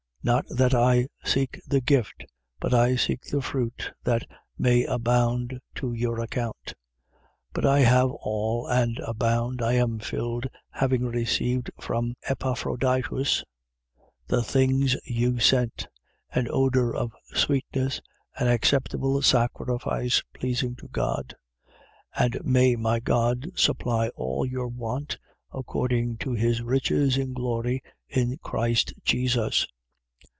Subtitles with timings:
[0.23, 0.25] 4:17.
[0.35, 2.25] Not that I seek the gift:
[2.59, 4.21] but I seek the fruit that
[4.55, 6.75] may abound to your account.
[7.55, 7.55] 4:18.
[7.55, 13.43] But I have all and abound: I am filled, having received from Epaphroditus
[14.27, 15.87] the things you sent,
[16.31, 17.99] an odour of sweetness,
[18.37, 21.33] an acceptable sacrifice, pleasing to God.
[22.15, 22.23] 4:19.
[22.25, 25.17] And may my God supply all your want,
[25.51, 29.65] according to his riches in glory in Christ Jesus.